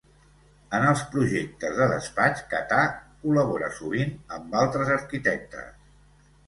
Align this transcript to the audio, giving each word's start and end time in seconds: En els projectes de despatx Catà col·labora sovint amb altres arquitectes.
En 0.77 0.85
els 0.91 1.03
projectes 1.15 1.75
de 1.81 1.87
despatx 1.93 2.41
Catà 2.55 2.81
col·labora 3.27 3.73
sovint 3.79 4.19
amb 4.39 4.61
altres 4.67 4.93
arquitectes. 4.97 5.91